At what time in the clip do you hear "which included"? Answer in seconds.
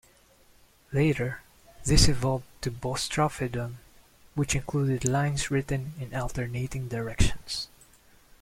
4.33-5.05